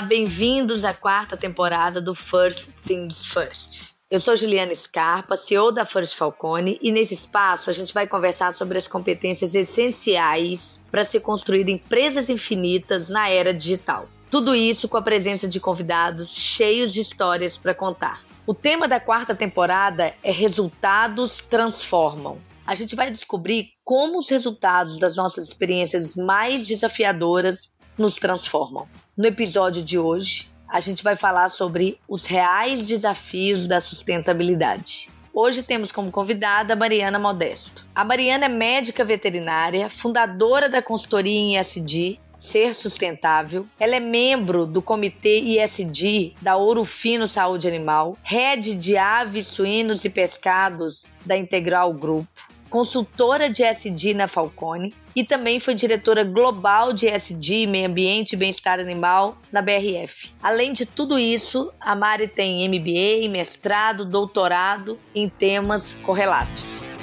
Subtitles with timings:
[0.00, 3.96] Olá, bem-vindos à quarta temporada do First Things First.
[4.10, 8.54] Eu sou Juliana Scarpa, CEO da First Falcone, e nesse espaço a gente vai conversar
[8.54, 14.08] sobre as competências essenciais para se construir empresas infinitas na era digital.
[14.30, 18.24] Tudo isso com a presença de convidados cheios de histórias para contar.
[18.46, 22.38] O tema da quarta temporada é Resultados Transformam.
[22.66, 28.88] A gente vai descobrir como os resultados das nossas experiências mais desafiadoras nos transformam.
[29.16, 35.10] No episódio de hoje, a gente vai falar sobre os reais desafios da sustentabilidade.
[35.32, 37.86] Hoje temos como convidada a Mariana Modesto.
[37.94, 43.66] A Mariana é médica veterinária, fundadora da consultoria em ISD, Ser Sustentável.
[43.78, 50.04] Ela é membro do comitê ISD da Ouro Fino Saúde Animal, head de aves, suínos
[50.04, 56.92] e pescados da Integral Grupo consultora de SD na Falcone e também foi diretora global
[56.92, 60.32] de SD, Meio Ambiente e Bem-Estar Animal na BRF.
[60.40, 66.96] Além de tudo isso, a Mari tem MBA, mestrado, doutorado em temas correlatos.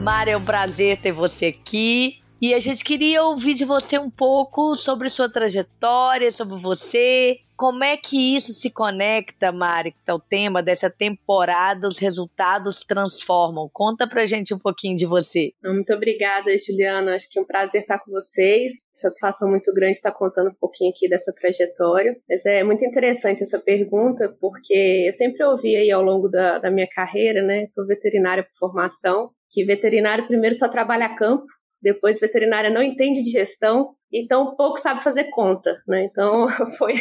[0.00, 2.20] Mari, é um prazer ter você aqui.
[2.40, 7.82] E a gente queria ouvir de você um pouco sobre sua trajetória, sobre você, como
[7.82, 13.68] é que isso se conecta, Mari, que é o tema dessa temporada, os resultados transformam?
[13.72, 15.50] Conta pra gente um pouquinho de você.
[15.64, 17.16] Muito obrigada, Juliana.
[17.16, 18.74] Acho que é um prazer estar com vocês.
[18.94, 22.16] Satisfação muito grande estar contando um pouquinho aqui dessa trajetória.
[22.28, 26.70] Mas é muito interessante essa pergunta, porque eu sempre ouvi aí ao longo da, da
[26.70, 27.66] minha carreira, né?
[27.66, 31.46] Sou veterinária por formação, que veterinário primeiro só trabalha campo,
[31.80, 36.04] depois veterinária não entende de gestão, então pouco sabe fazer conta, né?
[36.04, 36.48] Então
[36.78, 36.94] foi,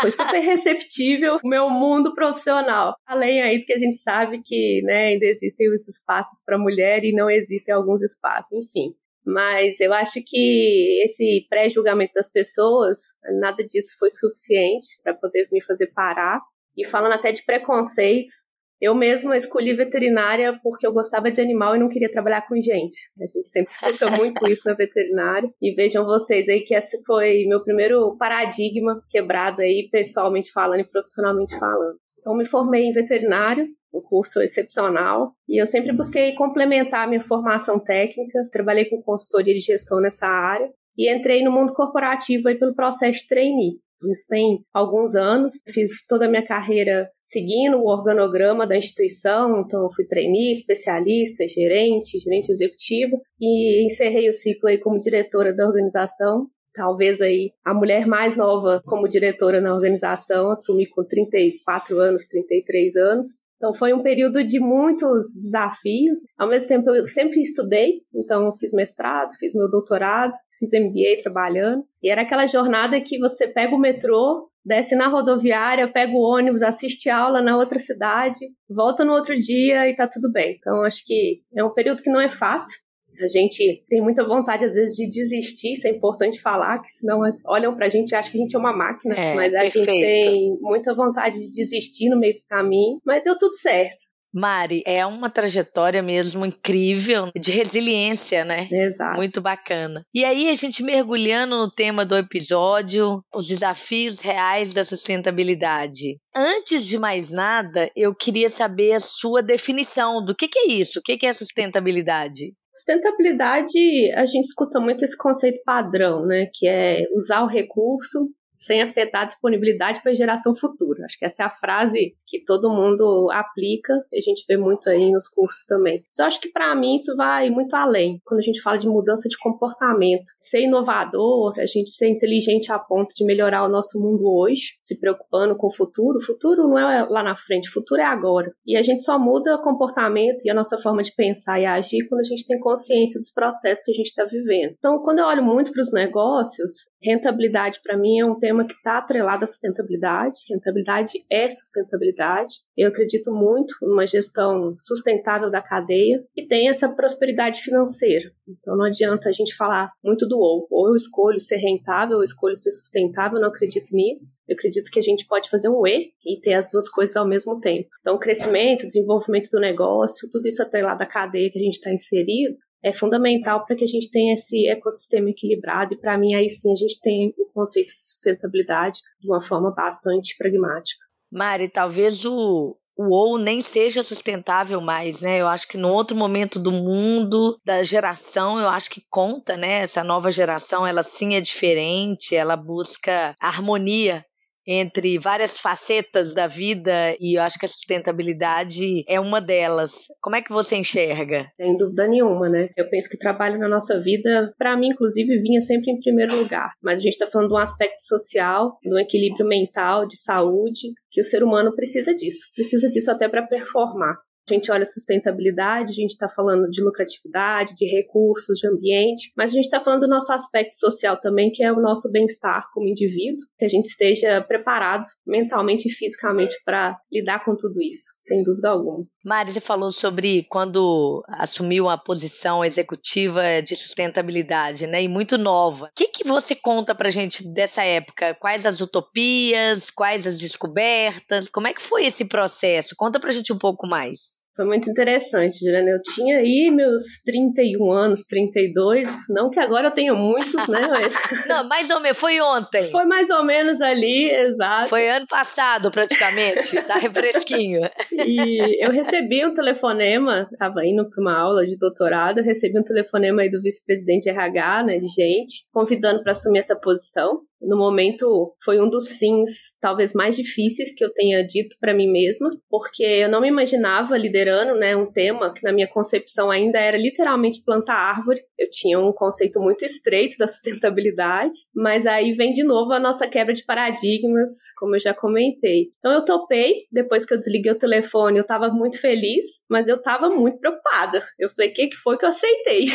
[0.00, 2.94] foi super receptível o meu mundo profissional.
[3.06, 7.04] Além aí do que a gente sabe que né, ainda existem os espaços para mulher
[7.04, 8.94] e não existem alguns espaços, enfim.
[9.26, 12.98] Mas eu acho que esse pré-julgamento das pessoas,
[13.40, 16.40] nada disso foi suficiente para poder me fazer parar.
[16.76, 18.34] E falando até de preconceitos,
[18.80, 23.10] eu mesma escolhi veterinária porque eu gostava de animal e não queria trabalhar com gente.
[23.20, 25.48] A gente sempre escuta muito isso na veterinária.
[25.60, 30.88] E vejam vocês aí que esse foi meu primeiro paradigma quebrado aí, pessoalmente falando e
[30.88, 31.98] profissionalmente falando.
[32.18, 37.22] Então, me formei em veterinário, um curso excepcional, e eu sempre busquei complementar a minha
[37.22, 38.48] formação técnica.
[38.50, 43.20] Trabalhei com consultoria de gestão nessa área e entrei no mundo corporativo aí pelo processo
[43.20, 43.78] de trainee.
[44.10, 45.52] Isso tem alguns anos.
[45.68, 52.18] Fiz toda a minha carreira seguindo o organograma da instituição, então fui trainee, especialista, gerente,
[52.18, 56.46] gerente executivo e encerrei o ciclo aí como diretora da organização.
[56.74, 62.96] Talvez aí a mulher mais nova como diretora na organização, assumi com 34 anos, 33
[62.96, 63.30] anos.
[63.56, 66.18] Então foi um período de muitos desafios.
[66.36, 70.34] Ao mesmo tempo eu sempre estudei, então fiz mestrado, fiz meu doutorado,
[70.64, 71.84] fiz MBA trabalhando.
[72.02, 76.62] E era aquela jornada que você pega o metrô, desce na rodoviária, pega o ônibus,
[76.62, 80.56] assiste aula na outra cidade, volta no outro dia e tá tudo bem.
[80.58, 82.82] Então acho que é um período que não é fácil.
[83.22, 87.20] A gente tem muita vontade, às vezes, de desistir, isso é importante falar, que senão
[87.46, 89.14] olham pra gente e acham que a gente é uma máquina.
[89.14, 89.88] É, mas a perfeito.
[89.88, 94.02] gente tem muita vontade de desistir no meio do caminho, mas deu tudo certo.
[94.34, 98.68] Mari, é uma trajetória mesmo incrível de resiliência, né?
[98.70, 99.16] Exato.
[99.16, 100.04] Muito bacana.
[100.12, 106.18] E aí, a gente mergulhando no tema do episódio, os desafios reais da sustentabilidade.
[106.34, 110.98] Antes de mais nada, eu queria saber a sua definição do que, que é isso,
[110.98, 112.52] o que, que é sustentabilidade.
[112.72, 113.78] Sustentabilidade,
[114.16, 116.48] a gente escuta muito esse conceito padrão, né?
[116.52, 118.28] Que é usar o recurso
[118.64, 121.04] sem afetar a disponibilidade para a geração futura.
[121.04, 124.88] Acho que essa é a frase que todo mundo aplica e a gente vê muito
[124.88, 126.02] aí nos cursos também.
[126.10, 128.20] Só acho que para mim isso vai muito além.
[128.24, 132.78] Quando a gente fala de mudança de comportamento, ser inovador, a gente ser inteligente a
[132.78, 136.18] ponto de melhorar o nosso mundo hoje, se preocupando com o futuro.
[136.18, 138.52] O futuro não é lá na frente, o futuro é agora.
[138.66, 142.06] E a gente só muda o comportamento e a nossa forma de pensar e agir
[142.08, 144.74] quando a gente tem consciência dos processos que a gente está vivendo.
[144.78, 148.74] Então, quando eu olho muito para os negócios, rentabilidade para mim é um tema que
[148.74, 150.40] está atrelado à sustentabilidade.
[150.50, 152.56] Rentabilidade é sustentabilidade.
[152.76, 158.30] Eu acredito muito numa gestão sustentável da cadeia que tem essa prosperidade financeira.
[158.46, 160.66] Então não adianta a gente falar muito do ou.
[160.70, 164.36] Ou eu escolho ser rentável, ou eu escolho ser sustentável, eu não acredito nisso.
[164.46, 167.26] Eu acredito que a gente pode fazer um E e ter as duas coisas ao
[167.26, 167.88] mesmo tempo.
[168.00, 172.54] Então, crescimento, desenvolvimento do negócio, tudo isso atrelado à cadeia que a gente está inserido,
[172.84, 176.70] é fundamental para que a gente tenha esse ecossistema equilibrado e para mim aí sim
[176.70, 181.02] a gente tem o conceito de sustentabilidade de uma forma bastante pragmática.
[181.32, 185.40] Mari, talvez o, o ou nem seja sustentável mais, né?
[185.40, 189.80] Eu acho que no outro momento do mundo, da geração, eu acho que conta, né?
[189.80, 194.24] Essa nova geração, ela sim é diferente, ela busca harmonia
[194.66, 200.06] entre várias facetas da vida e eu acho que a sustentabilidade é uma delas.
[200.20, 201.46] Como é que você enxerga?
[201.56, 202.68] Sem dúvida nenhuma, né?
[202.76, 206.70] Eu penso que trabalho na nossa vida, para mim, inclusive, vinha sempre em primeiro lugar.
[206.82, 210.92] Mas a gente está falando de um aspecto social, de um equilíbrio mental, de saúde,
[211.10, 212.48] que o ser humano precisa disso.
[212.54, 214.16] Precisa disso até para performar.
[214.48, 219.50] A gente olha sustentabilidade, a gente está falando de lucratividade, de recursos, de ambiente, mas
[219.50, 222.88] a gente está falando do nosso aspecto social também, que é o nosso bem-estar como
[222.88, 228.42] indivíduo, que a gente esteja preparado mentalmente e fisicamente para lidar com tudo isso, sem
[228.42, 229.06] dúvida alguma.
[229.24, 235.02] Mari, você falou sobre quando assumiu a posição executiva de sustentabilidade, né?
[235.02, 235.86] E muito nova.
[235.86, 238.34] O que, que você conta pra gente dessa época?
[238.34, 239.90] Quais as utopias?
[239.90, 241.48] Quais as descobertas?
[241.48, 242.94] Como é que foi esse processo?
[242.98, 244.33] Conta pra gente um pouco mais.
[244.56, 245.90] Foi muito interessante, Juliana.
[245.90, 249.08] Eu tinha aí meus 31 anos, 32.
[249.28, 250.86] Não que agora eu tenha muitos, né?
[250.88, 251.14] Mas...
[251.48, 252.18] Não, mais ou menos.
[252.18, 252.84] Foi ontem.
[252.90, 254.88] Foi mais ou menos ali, exato.
[254.88, 256.80] Foi ano passado, praticamente.
[256.86, 257.80] tá refresquinho.
[258.12, 262.84] E eu recebi um telefonema, estava indo para uma aula de doutorado, eu recebi um
[262.84, 268.54] telefonema aí do vice-presidente RH, né, de gente, convidando para assumir essa posição no momento
[268.62, 273.02] foi um dos sims talvez mais difíceis que eu tenha dito para mim mesma, porque
[273.02, 277.62] eu não me imaginava liderando, né, um tema que na minha concepção ainda era literalmente
[277.64, 278.42] plantar árvore.
[278.58, 283.26] Eu tinha um conceito muito estreito da sustentabilidade, mas aí vem de novo a nossa
[283.26, 285.88] quebra de paradigmas, como eu já comentei.
[285.98, 289.96] Então eu topei, depois que eu desliguei o telefone, eu estava muito feliz, mas eu
[289.96, 291.24] estava muito preocupada.
[291.38, 292.86] Eu falei, que, que foi que eu aceitei?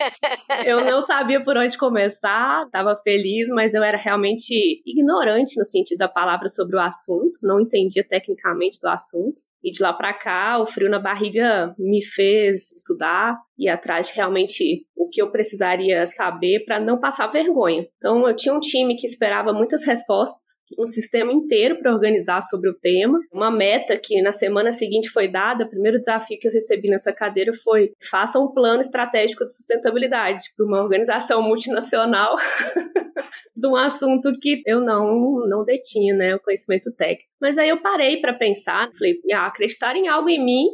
[0.66, 5.98] eu não sabia por onde começar, estava feliz, mas eu era realmente ignorante no sentido
[5.98, 9.42] da palavra sobre o assunto, não entendia tecnicamente do assunto.
[9.62, 14.14] E de lá para cá, o frio na barriga me fez estudar e atrás de
[14.14, 17.86] realmente o que eu precisaria saber para não passar vergonha.
[17.96, 22.70] Então, eu tinha um time que esperava muitas respostas, um sistema inteiro para organizar sobre
[22.70, 25.64] o tema, uma meta que na semana seguinte foi dada.
[25.64, 30.42] O primeiro desafio que eu recebi nessa cadeira foi: faça um plano estratégico de sustentabilidade
[30.56, 32.36] para uma organização multinacional.
[33.54, 37.30] de um assunto que eu não não detinha, né, o conhecimento técnico.
[37.40, 40.66] Mas aí eu parei para pensar, falei, ah, acreditar em algo em mim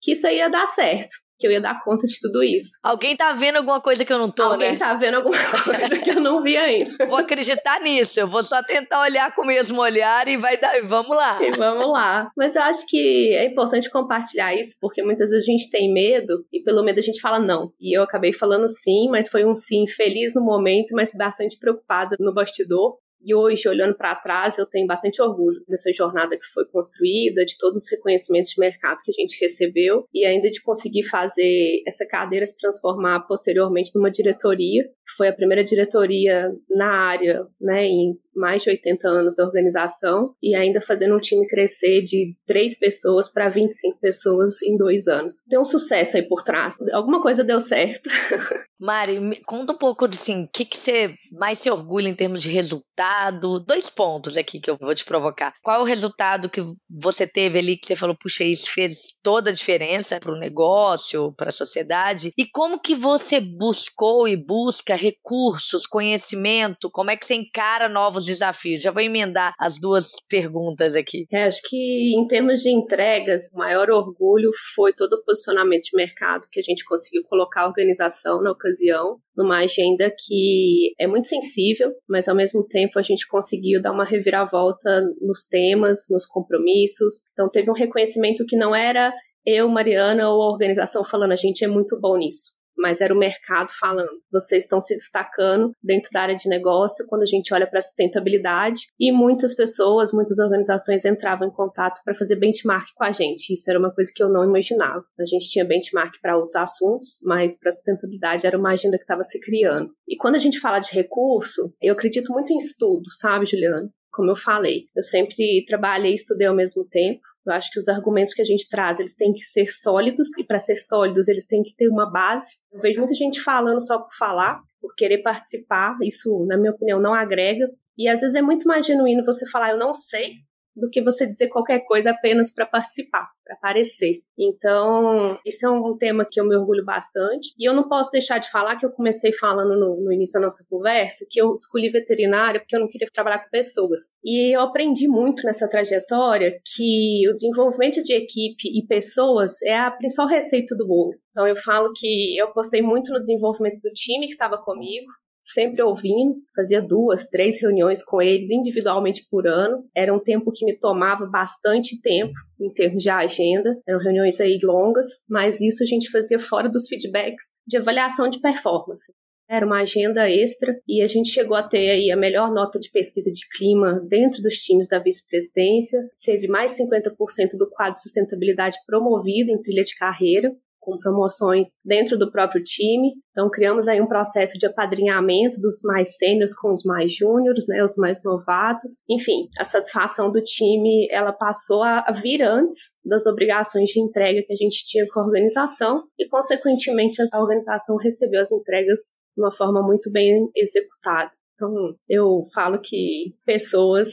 [0.00, 2.78] que isso ia dar certo que eu ia dar conta de tudo isso.
[2.84, 4.66] Alguém tá vendo alguma coisa que eu não tô, Alguém né?
[4.66, 7.06] Alguém tá vendo alguma coisa que eu não vi ainda.
[7.06, 10.80] Vou acreditar nisso, eu vou só tentar olhar com o mesmo olhar e vai dar,
[10.84, 11.42] vamos lá.
[11.42, 12.30] E vamos lá.
[12.36, 16.46] Mas eu acho que é importante compartilhar isso, porque muitas vezes a gente tem medo
[16.52, 17.72] e pelo medo a gente fala não.
[17.80, 22.16] E eu acabei falando sim, mas foi um sim feliz no momento, mas bastante preocupada
[22.20, 22.98] no bastidor.
[23.24, 27.56] E hoje, olhando para trás, eu tenho bastante orgulho dessa jornada que foi construída, de
[27.58, 32.06] todos os reconhecimentos de mercado que a gente recebeu e ainda de conseguir fazer essa
[32.06, 38.18] cadeira se transformar posteriormente numa diretoria, que foi a primeira diretoria na área, né, em
[38.34, 43.28] mais de 80 anos da organização e ainda fazendo um time crescer de 3 pessoas
[43.28, 45.34] para 25 pessoas em dois anos.
[45.48, 46.76] Tem um sucesso aí por trás.
[46.92, 48.08] Alguma coisa deu certo.
[48.82, 52.50] Mari, conta um pouco assim, o que, que você mais se orgulha em termos de
[52.50, 53.60] resultado?
[53.60, 55.54] Dois pontos aqui que eu vou te provocar.
[55.62, 59.50] Qual é o resultado que você teve ali que você falou, puxa, isso fez toda
[59.50, 62.32] a diferença para o negócio, para a sociedade?
[62.36, 66.90] E como que você buscou e busca recursos, conhecimento?
[66.90, 68.82] Como é que você encara novos desafios?
[68.82, 71.26] Já vou emendar as duas perguntas aqui.
[71.32, 75.96] É, acho que em termos de entregas, o maior orgulho foi todo o posicionamento de
[75.96, 81.28] mercado que a gente conseguiu colocar a organização na ocasião, numa agenda que é muito
[81.28, 87.22] sensível, mas ao mesmo tempo a gente conseguiu dar uma reviravolta nos temas, nos compromissos.
[87.32, 89.12] Então teve um reconhecimento que não era
[89.44, 92.52] eu, Mariana ou a organização falando a gente é muito bom nisso
[92.82, 94.20] mas era o mercado falando.
[94.30, 97.82] Vocês estão se destacando dentro da área de negócio quando a gente olha para a
[97.82, 103.52] sustentabilidade e muitas pessoas, muitas organizações entravam em contato para fazer benchmark com a gente.
[103.52, 105.04] Isso era uma coisa que eu não imaginava.
[105.18, 109.22] A gente tinha benchmark para outros assuntos, mas para sustentabilidade era uma agenda que estava
[109.22, 109.90] se criando.
[110.08, 113.88] E quando a gente fala de recurso, eu acredito muito em estudo, sabe, Juliana?
[114.12, 117.22] Como eu falei, eu sempre trabalhei e estudei ao mesmo tempo.
[117.46, 120.44] Eu acho que os argumentos que a gente traz, eles têm que ser sólidos e
[120.44, 122.56] para ser sólidos, eles têm que ter uma base.
[122.72, 125.96] Eu vejo muita gente falando só por falar, por querer participar.
[126.02, 127.68] Isso, na minha opinião, não agrega.
[127.98, 130.34] E às vezes é muito mais genuíno você falar eu não sei
[130.74, 134.22] do que você dizer qualquer coisa apenas para participar, para aparecer.
[134.38, 137.52] Então, isso é um tema que eu me orgulho bastante.
[137.58, 140.46] E eu não posso deixar de falar que eu comecei falando no, no início da
[140.46, 144.00] nossa conversa que eu escolhi veterinária porque eu não queria trabalhar com pessoas.
[144.24, 149.90] E eu aprendi muito nessa trajetória que o desenvolvimento de equipe e pessoas é a
[149.90, 151.12] principal receita do bolo.
[151.30, 155.06] Então, eu falo que eu postei muito no desenvolvimento do time que estava comigo,
[155.42, 159.84] sempre ouvindo, fazia duas, três reuniões com eles individualmente por ano.
[159.94, 164.58] Era um tempo que me tomava bastante tempo em termos de agenda, eram reuniões aí
[164.62, 169.12] longas, mas isso a gente fazia fora dos feedbacks de avaliação de performance.
[169.50, 172.90] Era uma agenda extra e a gente chegou a ter aí a melhor nota de
[172.90, 176.00] pesquisa de clima dentro dos times da vice-presidência.
[176.24, 180.50] Teve mais 50% do quadro de sustentabilidade promovido em trilha de carreira
[180.82, 183.12] com promoções dentro do próprio time.
[183.30, 187.82] Então, criamos aí um processo de apadrinhamento dos mais sêniores com os mais júniores, né,
[187.82, 188.98] os mais novatos.
[189.08, 194.52] Enfim, a satisfação do time, ela passou a vir antes das obrigações de entrega que
[194.52, 198.98] a gente tinha com a organização e, consequentemente, a organização recebeu as entregas
[199.36, 201.30] de uma forma muito bem executada.
[201.54, 204.08] Então, eu falo que pessoas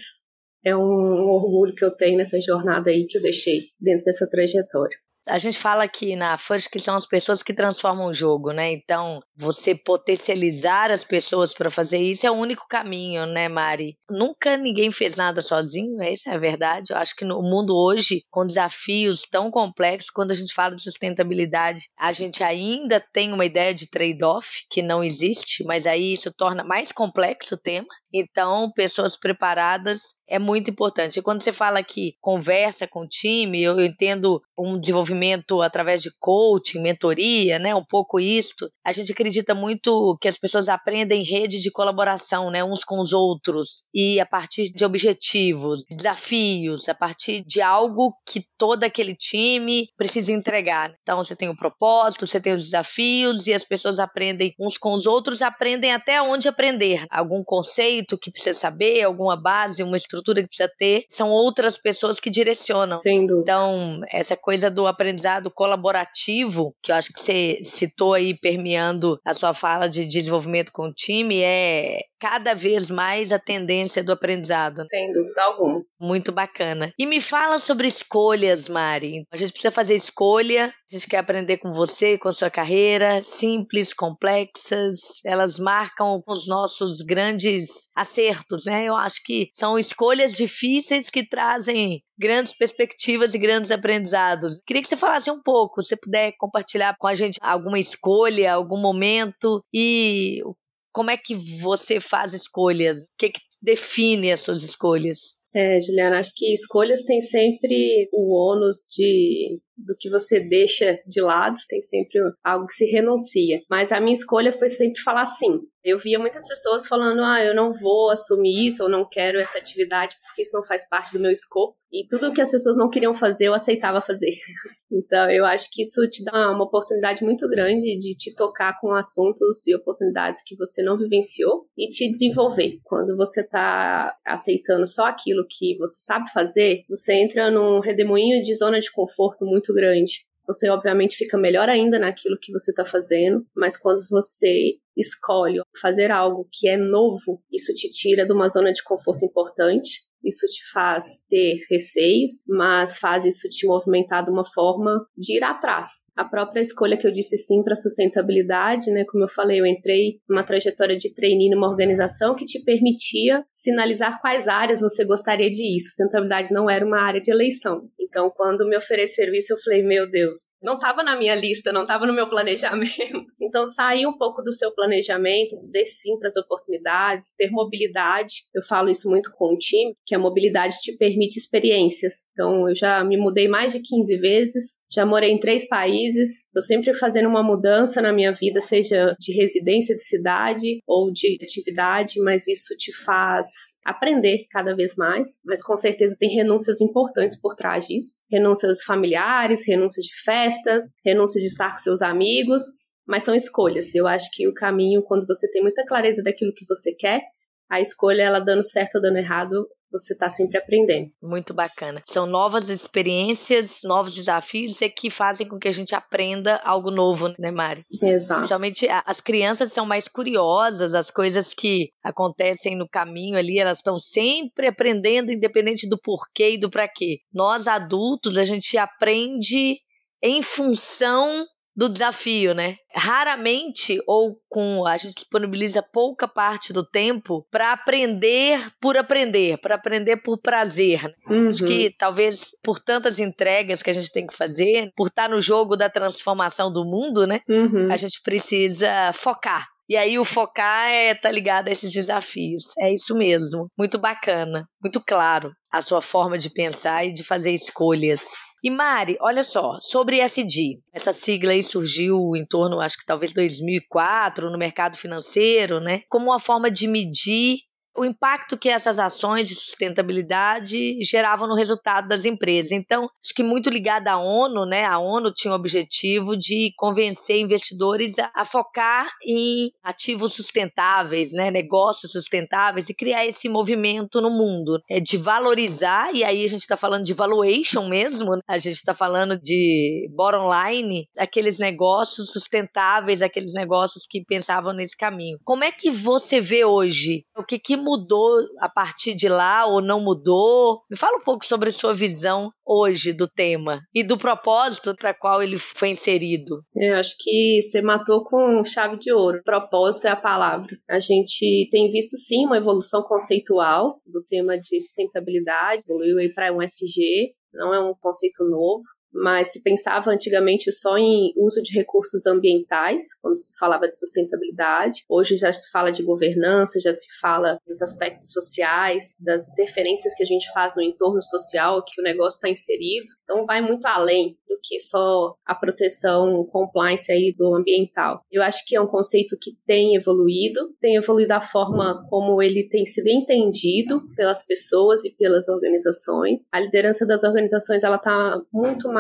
[0.63, 4.97] é um orgulho que eu tenho nessa jornada aí que eu deixei dentro dessa trajetória
[5.29, 8.71] a gente fala aqui na First que são as pessoas que transformam o jogo, né?
[8.71, 13.97] Então, você potencializar as pessoas para fazer isso é o único caminho, né, Mari?
[14.09, 16.91] Nunca ninguém fez nada sozinho, essa é a verdade.
[16.91, 20.83] Eu acho que no mundo hoje, com desafios tão complexos, quando a gente fala de
[20.83, 26.31] sustentabilidade, a gente ainda tem uma ideia de trade-off que não existe, mas aí isso
[26.35, 27.87] torna mais complexo o tema.
[28.11, 31.19] Então, pessoas preparadas é muito importante.
[31.19, 36.11] E quando você fala que conversa com o time, eu entendo um desenvolvimento através de
[36.19, 37.73] coaching, mentoria, né?
[37.73, 38.69] Um pouco isto.
[38.85, 42.63] A gente acredita muito que as pessoas aprendem em rede de colaboração, né?
[42.63, 43.85] Uns com os outros.
[43.93, 50.31] E a partir de objetivos, desafios, a partir de algo que todo aquele time precisa
[50.31, 50.93] entregar.
[51.01, 54.93] Então, você tem o propósito, você tem os desafios e as pessoas aprendem uns com
[54.93, 57.05] os outros, aprendem até onde aprender.
[57.09, 62.19] Algum conceito que precisa saber, alguma base, uma estrutura que precisa ter, são outras pessoas
[62.19, 62.99] que direcionam.
[63.41, 69.33] Então, essa coisa do aprendizado colaborativo, que eu acho que você citou aí permeando a
[69.33, 74.85] sua fala de desenvolvimento com o time, é cada vez mais a tendência do aprendizado.
[74.89, 75.83] Sem dúvida alguma.
[75.99, 76.91] Muito bacana.
[76.99, 79.25] E me fala sobre escolhas, Mari.
[79.31, 83.21] A gente precisa fazer escolha, a gente quer aprender com você, com a sua carreira,
[83.21, 88.85] simples, complexas, elas marcam os nossos grandes acertos, né?
[88.85, 94.61] Eu acho que são escolhas difíceis que trazem grandes perspectivas e grandes aprendizados.
[94.65, 98.81] Queria que você falasse um pouco, se puder compartilhar com a gente alguma escolha, algum
[98.81, 100.41] momento e
[100.91, 103.01] como é que você faz escolhas?
[103.01, 105.39] O que, que define as suas escolhas?
[105.53, 111.21] É, Juliana, acho que escolhas têm sempre o ônus de do que você deixa de
[111.21, 113.61] lado, tem sempre algo que se renuncia.
[113.69, 115.61] Mas a minha escolha foi sempre falar sim.
[115.83, 119.57] Eu via muitas pessoas falando: ah, eu não vou assumir isso, ou não quero essa
[119.57, 121.77] atividade porque isso não faz parte do meu escopo.
[121.91, 124.31] E tudo que as pessoas não queriam fazer, eu aceitava fazer.
[124.91, 128.91] Então, eu acho que isso te dá uma oportunidade muito grande de te tocar com
[128.91, 132.79] assuntos e oportunidades que você não vivenciou e te desenvolver.
[132.83, 135.05] Quando você está aceitando só
[135.39, 140.25] aquilo que você sabe fazer, você entra num redemoinho de zona de conforto muito grande.
[140.47, 146.11] Você, obviamente, fica melhor ainda naquilo que você está fazendo, mas quando você escolhe fazer
[146.11, 150.71] algo que é novo, isso te tira de uma zona de conforto importante isso te
[150.71, 155.89] faz ter receios, mas faz isso te movimentar de uma forma de ir atrás.
[156.19, 159.05] A própria escolha que eu disse sim para sustentabilidade, né?
[159.05, 164.19] Como eu falei, eu entrei numa trajetória de trainee numa organização que te permitia sinalizar
[164.19, 165.79] quais áreas você gostaria de ir.
[165.79, 167.89] Sustentabilidade não era uma área de eleição.
[168.09, 171.83] Então, quando me ofereceram isso, eu falei, meu Deus, não estava na minha lista, não
[171.83, 172.89] estava no meu planejamento.
[173.41, 178.43] Então, sair um pouco do seu planejamento, dizer sim para as oportunidades, ter mobilidade.
[178.53, 182.25] Eu falo isso muito com o time, que a mobilidade te permite experiências.
[182.33, 186.63] Então, eu já me mudei mais de 15 vezes, já morei em três países, estou
[186.63, 192.19] sempre fazendo uma mudança na minha vida, seja de residência de cidade ou de atividade,
[192.21, 193.45] mas isso te faz
[193.85, 195.39] aprender cada vez mais.
[195.45, 201.43] Mas com certeza tem renúncias importantes por trás disso renúncias familiares, renúncias de festas, renúncias
[201.43, 202.63] de estar com seus amigos,
[203.07, 203.93] mas são escolhas.
[203.93, 207.21] Eu acho que o caminho, quando você tem muita clareza daquilo que você quer,
[207.69, 211.11] a escolha, ela dando certo ou dando errado, você está sempre aprendendo.
[211.21, 212.01] Muito bacana.
[212.05, 217.33] São novas experiências, novos desafios e que fazem com que a gente aprenda algo novo,
[217.39, 217.83] né, Mari?
[218.01, 218.39] Exato.
[218.39, 223.97] Principalmente as crianças são mais curiosas, as coisas que acontecem no caminho ali, elas estão
[223.97, 227.19] sempre aprendendo, independente do porquê e do para quê.
[227.33, 229.77] Nós adultos, a gente aprende
[230.21, 231.45] em função
[231.79, 232.75] do desafio, né?
[232.93, 239.75] Raramente ou com a gente disponibiliza pouca parte do tempo para aprender por aprender, para
[239.75, 241.03] aprender por prazer.
[241.03, 241.13] Né?
[241.29, 241.47] Uhum.
[241.47, 245.41] Acho que talvez por tantas entregas que a gente tem que fazer, por estar no
[245.41, 247.39] jogo da transformação do mundo, né?
[247.47, 247.89] Uhum.
[247.89, 249.65] A gente precisa focar.
[249.89, 252.77] E aí o focar é tá ligado a esses desafios.
[252.77, 253.67] É isso mesmo.
[253.75, 258.21] Muito bacana, muito claro a sua forma de pensar e de fazer escolhas.
[258.63, 263.31] E Mari, olha só, sobre SD, essa sigla aí surgiu em torno, acho que talvez
[263.33, 266.01] 2004, no mercado financeiro, né?
[266.09, 267.57] Como uma forma de medir
[267.99, 272.71] o impacto que essas ações de sustentabilidade geravam no resultado das empresas.
[272.71, 274.85] Então, acho que muito ligada à ONU, né?
[274.85, 281.51] A ONU tinha o objetivo de convencer investidores a, a focar em ativos sustentáveis, né?
[281.51, 286.15] Negócios sustentáveis e criar esse movimento no mundo, é de valorizar.
[286.15, 288.33] E aí a gente está falando de valuation mesmo.
[288.33, 288.41] Né?
[288.47, 294.95] A gente está falando de bottom line, aqueles negócios sustentáveis, aqueles negócios que pensavam nesse
[294.95, 295.37] caminho.
[295.43, 297.25] Como é que você vê hoje?
[297.37, 300.81] O que, que mudou a partir de lá ou não mudou?
[300.89, 305.13] Me fala um pouco sobre a sua visão hoje do tema e do propósito para
[305.13, 306.61] qual ele foi inserido.
[306.75, 309.41] Eu acho que você matou com chave de ouro.
[309.43, 310.77] Propósito é a palavra.
[310.87, 316.53] A gente tem visto sim uma evolução conceitual do tema de sustentabilidade, evoluiu aí para
[316.53, 321.73] um SG, não é um conceito novo mas se pensava antigamente só em uso de
[321.73, 325.03] recursos ambientais, quando se falava de sustentabilidade.
[325.09, 330.23] Hoje já se fala de governança, já se fala dos aspectos sociais, das interferências que
[330.23, 333.05] a gente faz no entorno social, que o negócio está inserido.
[333.23, 338.21] Então vai muito além do que só a proteção compliance aí do ambiental.
[338.31, 342.67] Eu acho que é um conceito que tem evoluído, tem evoluído a forma como ele
[342.67, 346.47] tem sido entendido pelas pessoas e pelas organizações.
[346.51, 348.98] A liderança das organizações ela está muito mais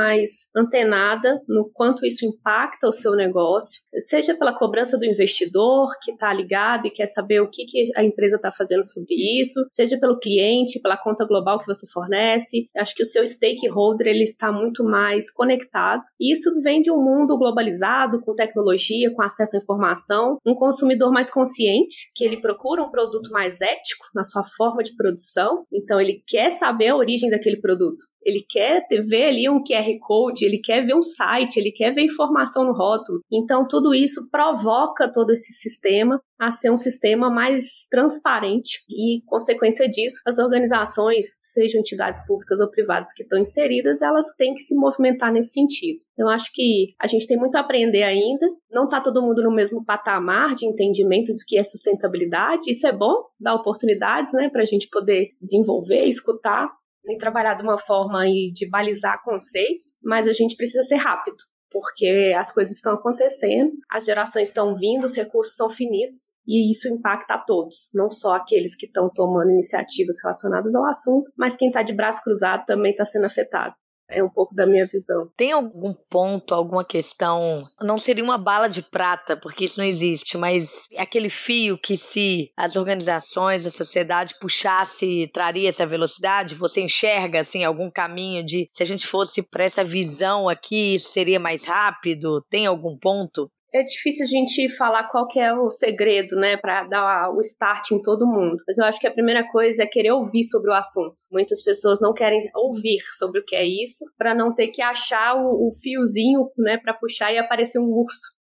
[0.55, 6.33] antenada no quanto isso impacta o seu negócio, seja pela cobrança do investidor que está
[6.33, 10.19] ligado e quer saber o que, que a empresa está fazendo sobre isso, seja pelo
[10.19, 12.69] cliente, pela conta global que você fornece.
[12.77, 16.03] Acho que o seu stakeholder ele está muito mais conectado.
[16.19, 21.11] E isso vem de um mundo globalizado, com tecnologia, com acesso à informação, um consumidor
[21.11, 25.99] mais consciente, que ele procura um produto mais ético na sua forma de produção, então
[25.99, 28.05] ele quer saber a origem daquele produto.
[28.29, 32.03] Ele quer ver ali um QR Code, ele quer ver um site, ele quer ver
[32.03, 33.21] informação no rótulo.
[33.31, 39.89] Então, tudo isso provoca todo esse sistema a ser um sistema mais transparente e, consequência
[39.89, 44.73] disso, as organizações, sejam entidades públicas ou privadas que estão inseridas, elas têm que se
[44.73, 45.99] movimentar nesse sentido.
[46.17, 49.53] Eu acho que a gente tem muito a aprender ainda, não está todo mundo no
[49.53, 54.61] mesmo patamar de entendimento do que é sustentabilidade, isso é bom, dá oportunidades né, para
[54.61, 56.69] a gente poder desenvolver, escutar,
[57.05, 61.37] e trabalhar de uma forma aí de balizar conceitos, mas a gente precisa ser rápido,
[61.71, 66.87] porque as coisas estão acontecendo, as gerações estão vindo, os recursos são finitos e isso
[66.87, 71.67] impacta a todos, não só aqueles que estão tomando iniciativas relacionadas ao assunto, mas quem
[71.69, 73.75] está de braço cruzado também está sendo afetado.
[74.09, 75.29] É um pouco da minha visão.
[75.37, 77.63] Tem algum ponto, alguma questão?
[77.79, 82.51] Não seria uma bala de prata, porque isso não existe, mas aquele fio que se
[82.57, 86.55] as organizações, a sociedade puxasse, traria essa velocidade?
[86.55, 91.09] Você enxerga assim algum caminho de se a gente fosse para essa visão aqui, isso
[91.09, 92.43] seria mais rápido?
[92.49, 93.51] Tem algum ponto?
[93.73, 97.91] É difícil a gente falar qual que é o segredo, né, para dar o start
[97.91, 98.57] em todo mundo.
[98.67, 101.15] Mas eu acho que a primeira coisa é querer ouvir sobre o assunto.
[101.31, 105.35] Muitas pessoas não querem ouvir sobre o que é isso, para não ter que achar
[105.35, 108.38] o, o fiozinho, né, para puxar e aparecer um urso.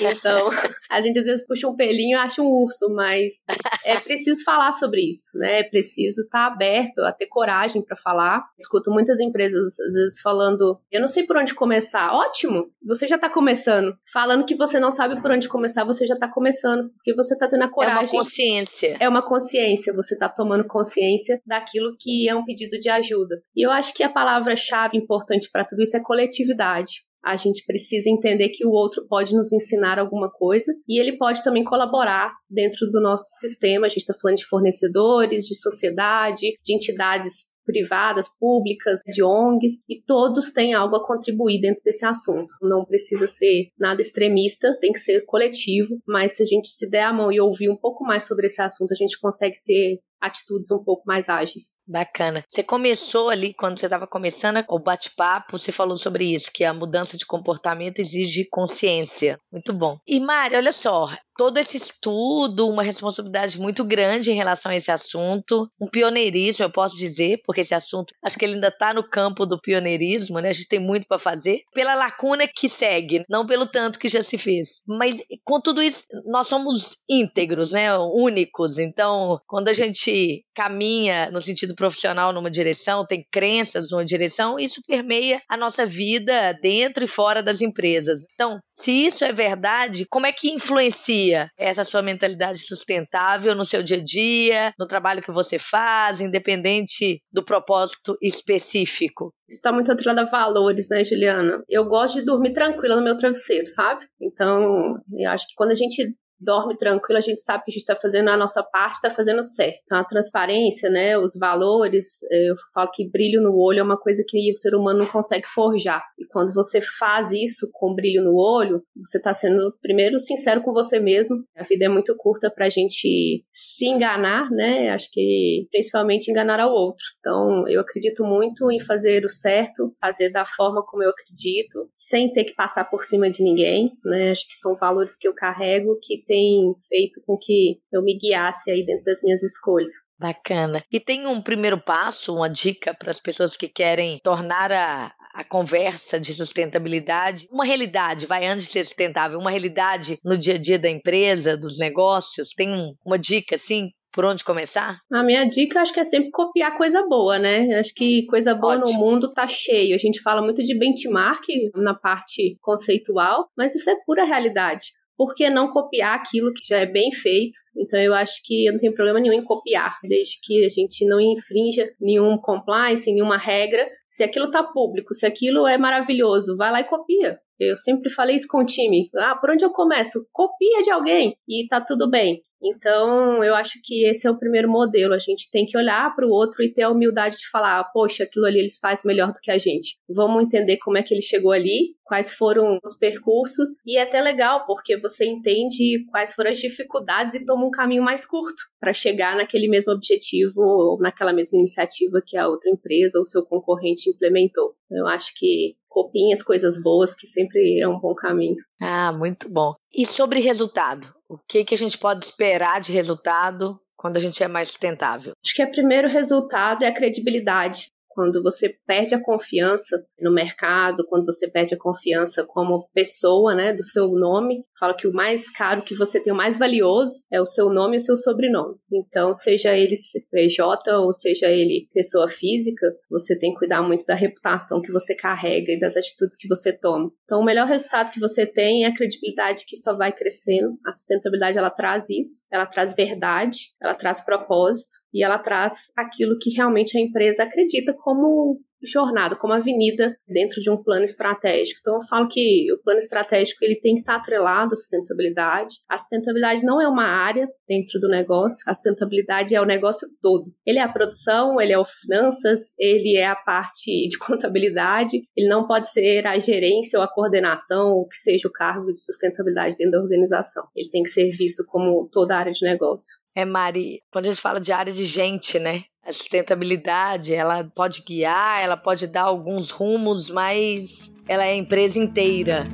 [0.00, 0.50] Então,
[0.90, 3.42] a gente às vezes puxa um pelinho e acha um urso, mas
[3.84, 5.60] é preciso falar sobre isso, né?
[5.60, 8.44] É preciso estar aberto a ter coragem para falar.
[8.58, 12.12] Escuto muitas empresas às vezes falando, eu não sei por onde começar.
[12.12, 13.96] Ótimo, você já está começando.
[14.12, 17.48] Falando que você não sabe por onde começar, você já está começando, porque você está
[17.48, 18.00] tendo a coragem.
[18.00, 18.96] É uma consciência.
[19.00, 23.42] É uma consciência, você está tomando consciência daquilo que é um pedido de ajuda.
[23.54, 27.04] E eu acho que a palavra-chave importante para tudo isso é coletividade.
[27.22, 31.42] A gente precisa entender que o outro pode nos ensinar alguma coisa e ele pode
[31.42, 33.86] também colaborar dentro do nosso sistema.
[33.86, 40.02] A gente está falando de fornecedores, de sociedade, de entidades privadas, públicas, de ONGs, e
[40.02, 42.52] todos têm algo a contribuir dentro desse assunto.
[42.60, 47.04] Não precisa ser nada extremista, tem que ser coletivo, mas se a gente se der
[47.04, 50.70] a mão e ouvir um pouco mais sobre esse assunto, a gente consegue ter atitudes
[50.70, 51.74] um pouco mais ágeis.
[51.86, 52.44] Bacana.
[52.48, 56.74] Você começou ali, quando você estava começando o bate-papo, você falou sobre isso, que a
[56.74, 59.38] mudança de comportamento exige consciência.
[59.50, 59.98] Muito bom.
[60.06, 61.08] E Mari, olha só,
[61.40, 66.70] todo esse estudo, uma responsabilidade muito grande em relação a esse assunto, um pioneirismo, eu
[66.70, 70.50] posso dizer, porque esse assunto, acho que ele ainda está no campo do pioneirismo, né?
[70.50, 74.22] A gente tem muito para fazer, pela lacuna que segue, não pelo tanto que já
[74.22, 74.82] se fez.
[74.86, 77.96] Mas com tudo isso, nós somos íntegros, né?
[77.98, 78.78] Únicos.
[78.78, 80.09] Então, quando a gente
[80.54, 86.52] caminha no sentido profissional numa direção, tem crenças numa direção, isso permeia a nossa vida
[86.62, 88.24] dentro e fora das empresas.
[88.34, 93.82] Então, se isso é verdade, como é que influencia essa sua mentalidade sustentável no seu
[93.82, 99.32] dia a dia, no trabalho que você faz, independente do propósito específico?
[99.48, 101.62] Está muito atrelado a valores, né, Juliana?
[101.68, 104.06] Eu gosto de dormir tranquila no meu travesseiro, sabe?
[104.20, 107.82] Então, eu acho que quando a gente dorme tranquilo, a gente sabe que a gente
[107.82, 109.82] está fazendo a nossa parte, está fazendo certo.
[109.84, 114.24] Então, a transparência, né, os valores, eu falo que brilho no olho é uma coisa
[114.26, 116.02] que o ser humano não consegue forjar.
[116.18, 120.72] E quando você faz isso com brilho no olho, você está sendo, primeiro, sincero com
[120.72, 121.44] você mesmo.
[121.56, 126.60] A vida é muito curta para a gente se enganar, né, acho que principalmente enganar
[126.60, 127.04] ao outro.
[127.18, 132.32] Então, eu acredito muito em fazer o certo, fazer da forma como eu acredito, sem
[132.32, 135.98] ter que passar por cima de ninguém, né, acho que são valores que eu carrego
[136.02, 139.90] que tem feito com que eu me guiasse aí dentro das minhas escolhas.
[140.16, 140.80] Bacana.
[140.92, 145.42] E tem um primeiro passo, uma dica para as pessoas que querem tornar a, a
[145.42, 150.58] conversa de sustentabilidade uma realidade, vai antes de ser sustentável, uma realidade no dia a
[150.58, 152.50] dia da empresa, dos negócios?
[152.50, 155.00] Tem um, uma dica assim por onde começar?
[155.12, 157.74] A minha dica acho que é sempre copiar coisa boa, né?
[157.78, 158.98] Acho que coisa boa Ótimo.
[158.98, 159.96] no mundo tá cheio.
[159.96, 165.34] A gente fala muito de benchmark na parte conceitual, mas isso é pura realidade por
[165.34, 167.58] que não copiar aquilo que já é bem feito?
[167.76, 171.04] Então eu acho que eu não tenho problema nenhum em copiar, desde que a gente
[171.04, 173.86] não infrinja nenhum compliance, nenhuma regra.
[174.08, 177.38] Se aquilo está público, se aquilo é maravilhoso, vai lá e copia.
[177.60, 179.10] Eu sempre falei isso com o time.
[179.14, 180.26] Ah, por onde eu começo?
[180.32, 182.42] Copia de alguém e tá tudo bem.
[182.62, 185.14] Então, eu acho que esse é o primeiro modelo.
[185.14, 188.24] A gente tem que olhar para o outro e ter a humildade de falar: poxa,
[188.24, 189.96] aquilo ali eles fazem melhor do que a gente.
[190.08, 193.70] Vamos entender como é que ele chegou ali, quais foram os percursos.
[193.86, 198.02] E é até legal, porque você entende quais foram as dificuldades e toma um caminho
[198.02, 203.18] mais curto para chegar naquele mesmo objetivo ou naquela mesma iniciativa que a outra empresa
[203.18, 204.74] ou seu concorrente implementou.
[204.90, 208.56] Eu acho que copiem as coisas boas, que sempre é um bom caminho.
[208.80, 209.74] Ah, muito bom.
[209.92, 211.12] E sobre resultado?
[211.28, 215.32] O que, que a gente pode esperar de resultado quando a gente é mais sustentável?
[215.44, 221.06] Acho que o primeiro resultado é a credibilidade quando você perde a confiança no mercado,
[221.08, 224.64] quando você perde a confiança como pessoa, né, do seu nome.
[224.78, 227.96] Falo que o mais caro que você tem, o mais valioso, é o seu nome
[227.96, 228.76] e o seu sobrenome.
[228.92, 229.94] Então, seja ele
[230.30, 235.14] PJ ou seja ele pessoa física, você tem que cuidar muito da reputação que você
[235.14, 237.10] carrega e das atitudes que você toma.
[237.24, 240.76] Então, o melhor resultado que você tem é a credibilidade que só vai crescendo.
[240.84, 246.38] A sustentabilidade, ela traz isso, ela traz verdade, ela traz propósito e ela traz aquilo
[246.40, 251.80] que realmente a empresa acredita como jornada, como avenida dentro de um plano estratégico.
[251.80, 255.76] Então eu falo que o plano estratégico ele tem que estar atrelado à sustentabilidade.
[255.88, 260.50] A sustentabilidade não é uma área dentro do negócio, a sustentabilidade é o negócio todo.
[260.66, 265.48] Ele é a produção, ele é o finanças, ele é a parte de contabilidade, ele
[265.48, 269.76] não pode ser a gerência ou a coordenação, ou que seja o cargo de sustentabilidade
[269.76, 270.64] dentro da organização.
[270.74, 273.19] Ele tem que ser visto como toda a área de negócio.
[273.34, 275.84] É, Mari, quando a gente fala de área de gente, né?
[276.04, 281.98] A sustentabilidade, ela pode guiar, ela pode dar alguns rumos, mas ela é a empresa
[281.98, 282.64] inteira.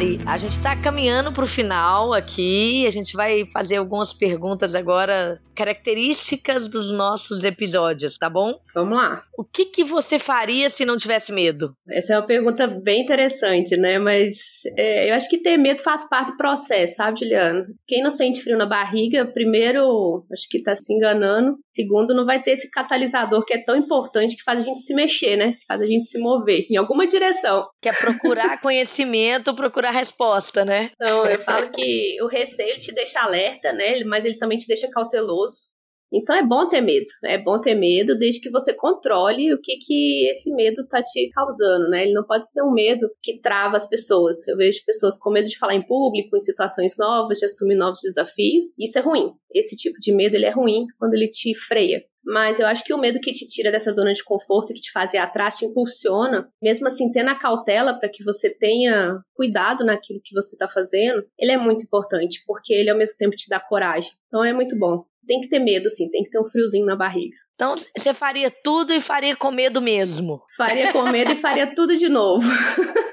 [0.00, 2.86] Mari, a gente está caminhando para o final aqui.
[2.86, 8.58] A gente vai fazer algumas perguntas agora, características dos nossos episódios, tá bom?
[8.74, 9.22] Vamos lá.
[9.36, 11.76] O que, que você faria se não tivesse medo?
[11.86, 13.98] Essa é uma pergunta bem interessante, né?
[13.98, 17.66] Mas é, eu acho que ter medo faz parte do processo, sabe, Juliano?
[17.86, 21.58] Quem não sente frio na barriga, primeiro, acho que está se enganando.
[21.74, 24.94] Segundo, não vai ter esse catalisador que é tão importante que faz a gente se
[24.94, 25.56] mexer, né?
[25.68, 27.68] Faz a gente se mover em alguma direção.
[27.82, 30.90] Que é procurar conhecimento, procurar procurar resposta, né?
[30.98, 34.02] Não, eu falo que o receio te deixa alerta, né?
[34.04, 35.68] Mas ele também te deixa cauteloso.
[36.12, 39.76] Então é bom ter medo, é bom ter medo desde que você controle o que,
[39.76, 42.02] que esse medo tá te causando, né?
[42.02, 44.36] Ele não pode ser um medo que trava as pessoas.
[44.48, 48.00] Eu vejo pessoas com medo de falar em público, em situações novas, de assumir novos
[48.02, 48.66] desafios.
[48.76, 49.30] Isso é ruim.
[49.54, 52.02] Esse tipo de medo ele é ruim quando ele te freia.
[52.24, 54.92] Mas eu acho que o medo que te tira dessa zona de conforto, que te
[54.92, 56.48] faz ir atrás, te impulsiona.
[56.62, 61.24] Mesmo assim, tendo a cautela para que você tenha cuidado naquilo que você está fazendo,
[61.38, 64.12] ele é muito importante, porque ele ao mesmo tempo te dá coragem.
[64.26, 65.04] Então é muito bom.
[65.26, 67.36] Tem que ter medo, sim, tem que ter um friozinho na barriga.
[67.54, 70.42] Então você faria tudo e faria com medo mesmo.
[70.56, 72.46] Faria com medo e faria tudo de novo.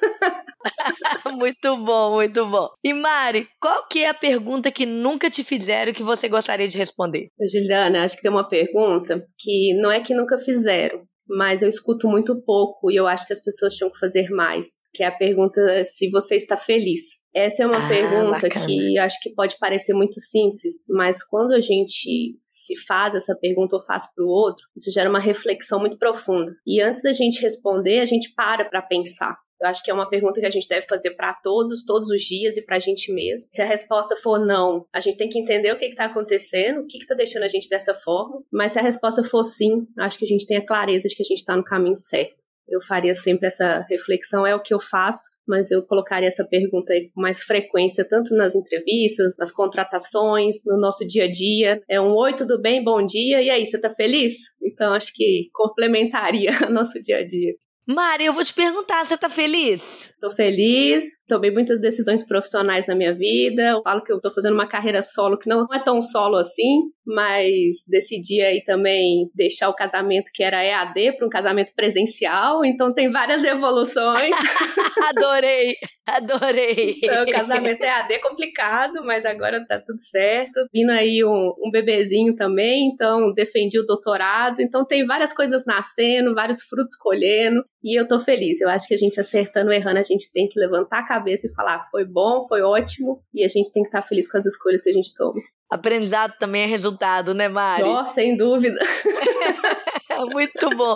[1.33, 2.69] muito bom, muito bom.
[2.83, 6.77] E Mari, qual que é a pergunta que nunca te fizeram que você gostaria de
[6.77, 7.27] responder?
[7.51, 12.07] Juliana, acho que tem uma pergunta que não é que nunca fizeram, mas eu escuto
[12.07, 15.11] muito pouco e eu acho que as pessoas tinham que fazer mais, que é a
[15.11, 17.01] pergunta se você está feliz.
[17.35, 18.65] Essa é uma ah, pergunta bacana.
[18.65, 23.75] que acho que pode parecer muito simples, mas quando a gente se faz essa pergunta
[23.75, 26.51] ou faz para o outro, isso gera uma reflexão muito profunda.
[26.65, 29.37] E antes da gente responder, a gente para para pensar.
[29.59, 32.21] Eu acho que é uma pergunta que a gente deve fazer para todos, todos os
[32.21, 33.49] dias e para a gente mesmo.
[33.51, 36.87] Se a resposta for não, a gente tem que entender o que está acontecendo, o
[36.87, 38.41] que está deixando a gente dessa forma.
[38.51, 41.23] Mas se a resposta for sim, acho que a gente tem a clareza de que
[41.23, 42.47] a gente está no caminho certo.
[42.69, 46.91] Eu faria sempre essa reflexão, é o que eu faço, mas eu colocaria essa pergunta
[46.91, 51.81] aí com mais frequência, tanto nas entrevistas, nas contratações, no nosso dia a dia.
[51.89, 54.33] É um oi, tudo bem, bom dia, e aí, você tá feliz?
[54.61, 57.55] Então, acho que complementaria o nosso dia a dia.
[57.87, 60.13] Mari, eu vou te perguntar, você tá feliz?
[60.19, 63.61] Tô feliz, tomei muitas decisões profissionais na minha vida.
[63.61, 66.91] Eu falo que eu tô fazendo uma carreira solo que não é tão solo assim,
[67.05, 72.89] mas decidi aí também deixar o casamento que era EAD para um casamento presencial, então
[72.89, 74.35] tem várias evoluções.
[75.07, 75.73] adorei,
[76.05, 76.95] adorei.
[77.01, 80.67] Então, o casamento EAD é complicado, mas agora tá tudo certo.
[80.73, 86.35] Vindo aí um, um bebezinho também, então defendi o doutorado, então tem várias coisas nascendo,
[86.35, 88.59] vários frutos colhendo, e eu tô feliz.
[88.61, 91.53] Eu acho que a gente acertando, errando, a gente tem que levantar a cabeça e
[91.53, 94.45] falar, foi bom, foi ótimo, e a gente tem que estar tá feliz com as
[94.45, 95.41] escolhas que a gente toma.
[95.69, 97.83] Aprendizado também é resultado, né, Mari?
[97.83, 98.79] Nossa, sem dúvida.
[100.31, 100.95] Muito bom.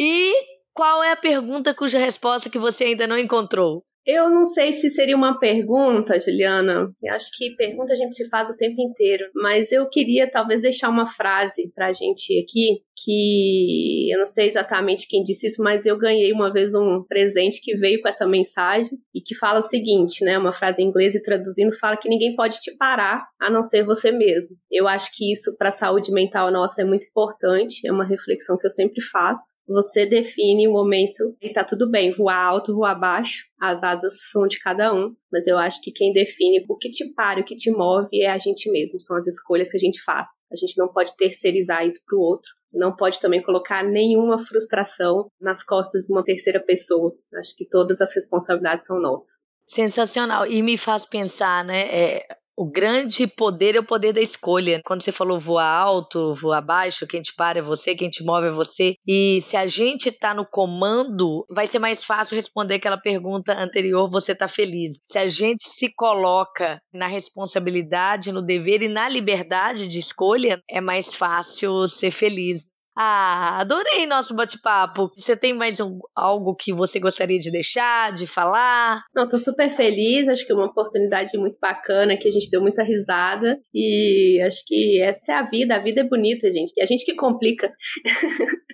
[0.00, 0.32] E
[0.72, 3.84] qual é a pergunta cuja resposta que você ainda não encontrou?
[4.06, 6.92] Eu não sei se seria uma pergunta, Juliana.
[7.02, 9.24] Eu acho que pergunta a gente se faz o tempo inteiro.
[9.34, 14.48] Mas eu queria talvez deixar uma frase para a gente aqui, que eu não sei
[14.48, 18.26] exatamente quem disse isso, mas eu ganhei uma vez um presente que veio com essa
[18.26, 20.38] mensagem e que fala o seguinte, né?
[20.38, 23.84] Uma frase em inglês e traduzindo fala que ninguém pode te parar a não ser
[23.84, 24.56] você mesmo.
[24.70, 27.86] Eu acho que isso para a saúde mental nossa é muito importante.
[27.86, 29.54] É uma reflexão que eu sempre faço.
[29.66, 34.46] Você define o momento e tá tudo bem, voar alto, voar baixo as asas são
[34.46, 37.56] de cada um, mas eu acho que quem define o que te para, o que
[37.56, 40.28] te move é a gente mesmo, são as escolhas que a gente faz.
[40.52, 45.26] A gente não pode terceirizar isso para o outro, não pode também colocar nenhuma frustração
[45.40, 47.12] nas costas de uma terceira pessoa.
[47.34, 49.42] Acho que todas as responsabilidades são nossas.
[49.66, 50.46] Sensacional.
[50.46, 51.88] E me faz pensar, né?
[51.90, 54.80] É, o grande poder é o poder da escolha.
[54.84, 58.48] Quando você falou voar alto, voar baixo, quem te para é você, quem te move
[58.48, 58.96] é você.
[59.06, 64.10] E se a gente está no comando, vai ser mais fácil responder aquela pergunta anterior:
[64.10, 65.00] você está feliz?
[65.06, 70.80] Se a gente se coloca na responsabilidade, no dever e na liberdade de escolha, é
[70.80, 72.68] mais fácil ser feliz.
[72.96, 75.10] Ah, adorei nosso bate-papo.
[75.16, 79.02] Você tem mais um, algo que você gostaria de deixar, de falar?
[79.14, 80.28] Não, tô super feliz.
[80.28, 83.60] Acho que é uma oportunidade muito bacana, que a gente deu muita risada.
[83.74, 85.74] E acho que essa é a vida.
[85.74, 86.72] A vida é bonita, gente.
[86.76, 87.72] E a gente que complica.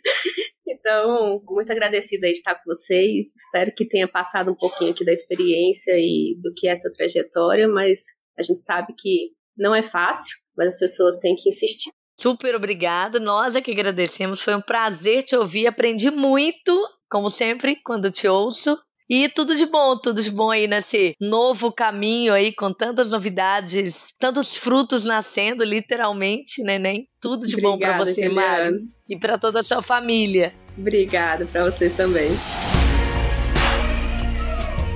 [0.80, 3.34] Então, muito agradecida de estar com vocês.
[3.36, 7.68] Espero que tenha passado um pouquinho aqui da experiência e do que é essa trajetória,
[7.68, 8.00] mas
[8.38, 11.90] a gente sabe que não é fácil, mas as pessoas têm que insistir.
[12.20, 13.18] Super obrigada.
[13.18, 14.42] Nós é que agradecemos.
[14.42, 15.66] Foi um prazer te ouvir.
[15.66, 16.78] Aprendi muito,
[17.08, 18.78] como sempre, quando te ouço.
[19.08, 24.14] E tudo de bom, tudo de bom aí nesse novo caminho aí, com tantas novidades,
[24.20, 27.08] tantos frutos nascendo, literalmente, neném.
[27.20, 28.84] Tudo de Obrigada, bom para você, Mari.
[29.08, 30.54] E para toda a sua família.
[30.76, 32.30] Obrigada para vocês também.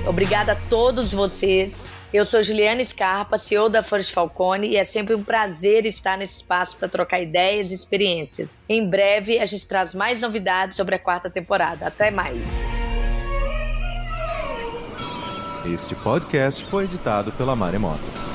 [0.07, 5.13] Obrigada a todos vocês eu sou Juliana Scarpa, CEO da First Falcone, e é sempre
[5.13, 8.61] um prazer estar nesse espaço para trocar ideias e experiências.
[8.69, 11.85] Em breve, a gente traz mais novidades sobre a quarta temporada.
[11.85, 12.87] Até mais!
[15.65, 18.34] Este podcast foi editado pela Maremoto.